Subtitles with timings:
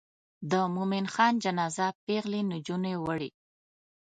[0.51, 3.29] د مومن خان جنازه پیغلې نجونې وړي.